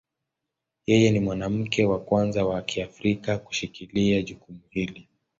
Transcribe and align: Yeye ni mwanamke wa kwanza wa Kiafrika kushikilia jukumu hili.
Yeye 0.87 1.11
ni 1.11 1.19
mwanamke 1.19 1.85
wa 1.85 1.99
kwanza 1.99 2.45
wa 2.45 2.61
Kiafrika 2.61 3.37
kushikilia 3.37 4.21
jukumu 4.21 4.59
hili. 4.69 5.07